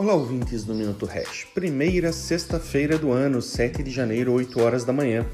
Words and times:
Olá, 0.00 0.14
ouvintes 0.14 0.62
do 0.62 0.76
Minuto 0.76 1.06
Hash. 1.06 1.44
Primeira 1.52 2.12
sexta-feira 2.12 2.96
do 2.96 3.10
ano, 3.10 3.42
7 3.42 3.82
de 3.82 3.90
janeiro, 3.90 4.32
8 4.32 4.60
horas 4.60 4.84
da 4.84 4.92
manhã. 4.92 5.26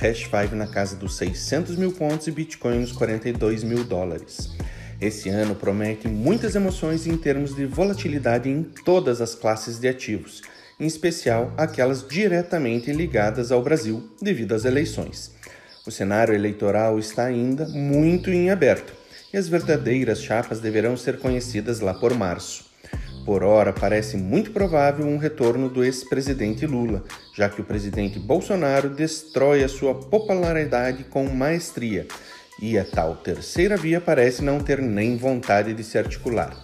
Hash 0.00 0.30
5 0.30 0.54
na 0.54 0.66
casa 0.66 0.96
dos 0.96 1.18
600 1.18 1.76
mil 1.76 1.92
pontos 1.92 2.26
e 2.26 2.30
Bitcoin 2.30 2.78
nos 2.78 2.92
42 2.92 3.62
mil 3.62 3.84
dólares. 3.84 4.48
Esse 4.98 5.28
ano 5.28 5.54
promete 5.54 6.08
muitas 6.08 6.54
emoções 6.54 7.06
em 7.06 7.14
termos 7.14 7.54
de 7.54 7.66
volatilidade 7.66 8.48
em 8.48 8.62
todas 8.62 9.20
as 9.20 9.34
classes 9.34 9.78
de 9.78 9.86
ativos, 9.86 10.40
em 10.80 10.86
especial 10.86 11.52
aquelas 11.54 12.02
diretamente 12.08 12.90
ligadas 12.92 13.52
ao 13.52 13.62
Brasil 13.62 14.02
devido 14.22 14.54
às 14.54 14.64
eleições. 14.64 15.32
O 15.86 15.90
cenário 15.90 16.34
eleitoral 16.34 16.98
está 16.98 17.26
ainda 17.26 17.68
muito 17.68 18.30
em 18.30 18.48
aberto 18.48 18.94
e 19.30 19.36
as 19.36 19.46
verdadeiras 19.46 20.22
chapas 20.22 20.58
deverão 20.58 20.96
ser 20.96 21.18
conhecidas 21.18 21.80
lá 21.80 21.92
por 21.92 22.14
março. 22.14 22.75
Por 23.26 23.42
ora, 23.42 23.72
parece 23.72 24.16
muito 24.16 24.52
provável 24.52 25.04
um 25.04 25.16
retorno 25.18 25.68
do 25.68 25.82
ex-presidente 25.82 26.64
Lula, 26.64 27.02
já 27.34 27.48
que 27.48 27.60
o 27.60 27.64
presidente 27.64 28.20
Bolsonaro 28.20 28.88
destrói 28.88 29.64
a 29.64 29.68
sua 29.68 29.96
popularidade 29.96 31.02
com 31.02 31.26
maestria 31.26 32.06
e 32.62 32.78
a 32.78 32.84
tal 32.84 33.16
terceira 33.16 33.76
via 33.76 34.00
parece 34.00 34.44
não 34.44 34.60
ter 34.60 34.80
nem 34.80 35.16
vontade 35.16 35.74
de 35.74 35.82
se 35.82 35.98
articular. 35.98 36.56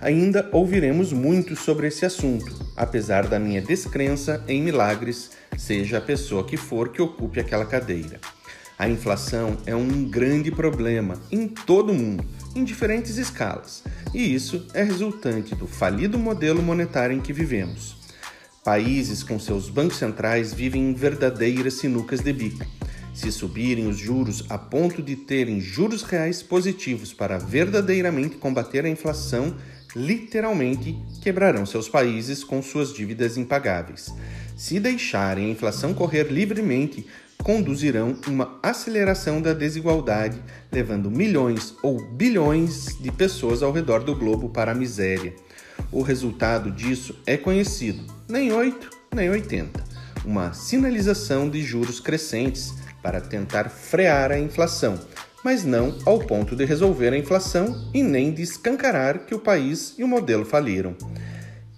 Ainda 0.00 0.48
ouviremos 0.52 1.12
muito 1.12 1.56
sobre 1.56 1.88
esse 1.88 2.06
assunto, 2.06 2.54
apesar 2.76 3.26
da 3.26 3.40
minha 3.40 3.60
descrença 3.60 4.44
em 4.46 4.62
milagres, 4.62 5.32
seja 5.58 5.98
a 5.98 6.00
pessoa 6.00 6.44
que 6.44 6.56
for 6.56 6.90
que 6.90 7.02
ocupe 7.02 7.40
aquela 7.40 7.66
cadeira. 7.66 8.20
A 8.78 8.88
inflação 8.88 9.56
é 9.66 9.74
um 9.74 10.04
grande 10.04 10.52
problema 10.52 11.20
em 11.32 11.48
todo 11.48 11.90
o 11.90 11.94
mundo, 11.94 12.24
em 12.54 12.62
diferentes 12.62 13.16
escalas, 13.16 13.82
e 14.14 14.34
isso 14.34 14.66
é 14.72 14.82
resultante 14.82 15.54
do 15.54 15.66
falido 15.66 16.18
modelo 16.18 16.62
monetário 16.62 17.16
em 17.16 17.20
que 17.20 17.32
vivemos. 17.32 17.96
Países 18.64 19.22
com 19.22 19.38
seus 19.38 19.68
bancos 19.68 19.96
centrais 19.98 20.52
vivem 20.52 20.90
em 20.90 20.94
verdadeiras 20.94 21.74
sinucas 21.74 22.20
de 22.20 22.32
bico. 22.32 22.66
Se 23.14 23.30
subirem 23.30 23.86
os 23.86 23.96
juros 23.96 24.44
a 24.48 24.58
ponto 24.58 25.02
de 25.02 25.16
terem 25.16 25.60
juros 25.60 26.02
reais 26.02 26.42
positivos 26.42 27.12
para 27.12 27.38
verdadeiramente 27.38 28.36
combater 28.36 28.84
a 28.84 28.88
inflação, 28.88 29.56
literalmente 29.94 30.98
quebrarão 31.22 31.64
seus 31.64 31.88
países 31.88 32.44
com 32.44 32.60
suas 32.60 32.92
dívidas 32.92 33.36
impagáveis. 33.36 34.12
Se 34.56 34.78
deixarem 34.80 35.46
a 35.46 35.50
inflação 35.50 35.94
correr 35.94 36.24
livremente, 36.24 37.06
conduzirão 37.46 38.18
uma 38.26 38.58
aceleração 38.60 39.40
da 39.40 39.52
desigualdade, 39.52 40.42
levando 40.72 41.08
milhões 41.08 41.76
ou 41.80 42.04
bilhões 42.04 42.98
de 43.00 43.12
pessoas 43.12 43.62
ao 43.62 43.70
redor 43.70 44.02
do 44.02 44.16
globo 44.16 44.48
para 44.48 44.72
a 44.72 44.74
miséria. 44.74 45.32
O 45.92 46.02
resultado 46.02 46.72
disso 46.72 47.16
é 47.24 47.36
conhecido, 47.36 48.04
nem 48.28 48.52
8, 48.52 48.90
nem 49.14 49.30
80. 49.30 49.80
Uma 50.24 50.52
sinalização 50.54 51.48
de 51.48 51.62
juros 51.62 52.00
crescentes 52.00 52.74
para 53.00 53.20
tentar 53.20 53.68
frear 53.70 54.32
a 54.32 54.38
inflação, 54.40 54.98
mas 55.44 55.64
não 55.64 55.96
ao 56.04 56.18
ponto 56.18 56.56
de 56.56 56.64
resolver 56.64 57.12
a 57.12 57.16
inflação 57.16 57.88
e 57.94 58.02
nem 58.02 58.32
de 58.32 58.42
escancarar 58.42 59.20
que 59.20 59.36
o 59.36 59.38
país 59.38 59.94
e 59.96 60.02
o 60.02 60.08
modelo 60.08 60.44
faliram. 60.44 60.96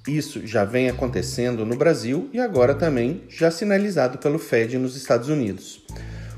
Isso 0.09 0.47
já 0.47 0.65
vem 0.65 0.89
acontecendo 0.89 1.67
no 1.67 1.77
Brasil 1.77 2.31
e 2.33 2.41
agora 2.41 2.75
também 2.75 3.25
já 3.29 3.51
sinalizado 3.51 4.17
pelo 4.17 4.39
Fed 4.39 4.79
nos 4.79 4.97
Estados 4.97 5.29
Unidos. 5.29 5.85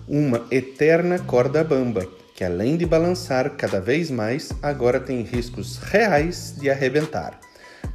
Uma 0.09 0.45
eterna 0.51 1.21
corda 1.21 1.63
bamba, 1.63 2.05
que 2.35 2.43
além 2.43 2.77
de 2.77 2.85
balançar 2.85 3.51
cada 3.51 3.81
vez 3.81 4.11
mais, 4.11 4.51
agora 4.61 4.99
tem 4.99 5.23
riscos 5.23 5.79
reais 5.79 6.53
de 6.59 6.69
arrebentar. 6.69 7.39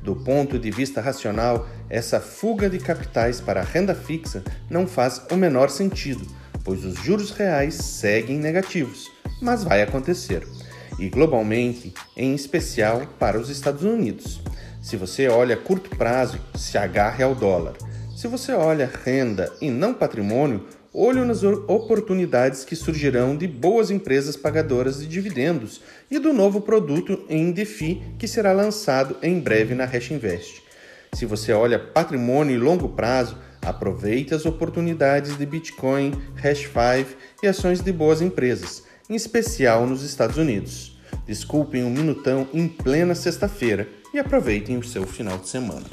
Do 0.02 0.16
ponto 0.16 0.58
de 0.58 0.72
vista 0.72 1.02
racional, 1.02 1.68
essa 1.90 2.22
fuga 2.22 2.70
de 2.70 2.80
capitais 2.80 3.42
para 3.42 3.60
a 3.60 3.66
renda 3.66 3.94
fixa 3.94 4.46
não 4.70 4.88
faz 4.88 5.22
o 5.30 5.36
menor 5.36 5.70
sentido, 5.70 6.26
pois 6.64 6.86
os 6.86 6.96
juros 7.04 7.32
reais 7.32 7.76
seguem 7.76 8.40
negativos, 8.40 9.12
mas 9.42 9.62
vai 9.62 9.82
acontecer. 9.82 10.48
E 10.98 11.10
globalmente, 11.10 11.94
em 12.16 12.34
especial 12.34 13.02
para 13.20 13.38
os 13.38 13.50
Estados 13.50 13.84
Unidos. 13.84 14.40
Se 14.86 14.96
você 14.96 15.28
olha 15.28 15.58
curto 15.58 15.90
prazo, 15.90 16.40
se 16.54 16.78
agarre 16.78 17.24
ao 17.24 17.34
dólar. 17.34 17.74
Se 18.16 18.28
você 18.28 18.52
olha 18.52 18.88
renda 19.04 19.52
e 19.60 19.72
não 19.72 19.96
patrimônio, 19.96 20.68
olhe 20.94 21.22
nas 21.22 21.42
oportunidades 21.42 22.64
que 22.64 22.76
surgirão 22.76 23.36
de 23.36 23.48
boas 23.48 23.90
empresas 23.90 24.38
pagadoras 24.38 25.00
de 25.00 25.08
dividendos 25.08 25.82
e 26.12 26.20
do 26.20 26.32
novo 26.32 26.62
produto 26.62 27.26
em 27.28 27.52
DeFi 27.52 28.04
que 28.20 28.28
será 28.28 28.54
lançado 28.54 29.18
em 29.24 29.40
breve 29.40 29.74
na 29.74 29.86
Hash 29.86 30.12
Invest. 30.12 30.62
Se 31.14 31.26
você 31.26 31.52
olha 31.52 31.80
patrimônio 31.80 32.56
e 32.56 32.60
longo 32.60 32.90
prazo, 32.90 33.40
aproveite 33.64 34.36
as 34.36 34.46
oportunidades 34.46 35.36
de 35.36 35.48
Bitcoin, 35.48 36.12
Hash 36.36 36.60
5 36.60 37.18
e 37.42 37.48
ações 37.48 37.82
de 37.82 37.92
boas 37.92 38.22
empresas, 38.22 38.84
em 39.10 39.16
especial 39.16 39.88
nos 39.88 40.04
Estados 40.04 40.38
Unidos. 40.38 40.95
Desculpem 41.26 41.84
um 41.84 41.90
minutão 41.90 42.48
em 42.54 42.68
plena 42.68 43.16
sexta-feira 43.16 43.88
e 44.14 44.20
aproveitem 44.20 44.78
o 44.78 44.84
seu 44.84 45.06
final 45.06 45.38
de 45.38 45.50
semana. 45.50 45.86